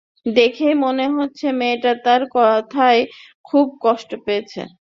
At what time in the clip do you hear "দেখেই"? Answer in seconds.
0.31-0.75